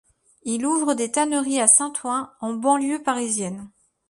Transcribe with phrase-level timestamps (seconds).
[0.45, 3.69] Il ouvre des tanneries à Saint-Ouen en banlieue parisienne.